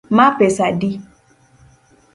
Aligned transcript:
Ma 0.15 0.25
pesa 0.37 0.63
adi? 0.71 0.91